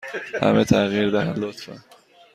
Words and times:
همه 0.41 0.63
تغییر 0.63 1.09
دهند، 1.09 1.39
لطفا. 1.39 1.83